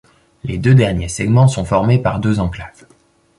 Les 0.45 0.57
deux 0.57 0.73
derniers 0.73 1.09
segments 1.09 1.47
sont 1.47 1.63
formés 1.63 1.99
par 1.99 2.19
deux 2.19 2.39
enclaves. 2.39 2.85